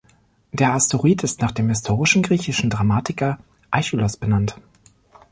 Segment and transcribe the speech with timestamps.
[0.51, 3.37] Der Asteroid ist nach dem historischen griechischen Dramatiker
[3.69, 4.57] Aischylos benannt.